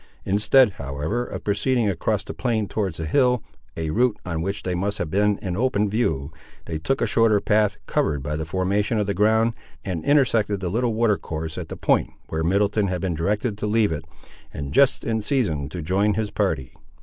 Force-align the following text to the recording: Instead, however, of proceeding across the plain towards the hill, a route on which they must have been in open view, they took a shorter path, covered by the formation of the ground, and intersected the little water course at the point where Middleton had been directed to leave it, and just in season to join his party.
Instead, 0.25 0.71
however, 0.81 1.23
of 1.27 1.43
proceeding 1.43 1.87
across 1.87 2.23
the 2.23 2.33
plain 2.33 2.67
towards 2.67 2.97
the 2.97 3.05
hill, 3.05 3.43
a 3.77 3.91
route 3.91 4.17
on 4.25 4.41
which 4.41 4.63
they 4.63 4.73
must 4.73 4.97
have 4.97 5.11
been 5.11 5.37
in 5.43 5.55
open 5.55 5.87
view, 5.91 6.33
they 6.65 6.79
took 6.79 7.01
a 7.01 7.05
shorter 7.05 7.39
path, 7.39 7.77
covered 7.85 8.23
by 8.23 8.35
the 8.35 8.43
formation 8.43 8.97
of 8.97 9.05
the 9.05 9.13
ground, 9.13 9.53
and 9.85 10.03
intersected 10.03 10.59
the 10.59 10.69
little 10.69 10.95
water 10.95 11.19
course 11.19 11.55
at 11.55 11.69
the 11.69 11.77
point 11.77 12.09
where 12.29 12.43
Middleton 12.43 12.87
had 12.87 12.99
been 12.99 13.13
directed 13.13 13.59
to 13.59 13.67
leave 13.67 13.91
it, 13.91 14.03
and 14.51 14.73
just 14.73 15.03
in 15.03 15.21
season 15.21 15.69
to 15.69 15.83
join 15.83 16.15
his 16.15 16.31
party. 16.31 16.73